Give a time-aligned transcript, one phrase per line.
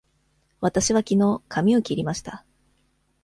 [0.61, 2.43] わたしはきのう髪を切りました。